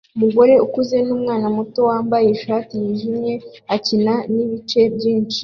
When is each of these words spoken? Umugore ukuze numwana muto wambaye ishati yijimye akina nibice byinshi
Umugore 0.15 0.53
ukuze 0.65 0.97
numwana 1.07 1.47
muto 1.55 1.79
wambaye 1.89 2.27
ishati 2.35 2.73
yijimye 2.83 3.33
akina 3.75 4.13
nibice 4.33 4.81
byinshi 4.95 5.39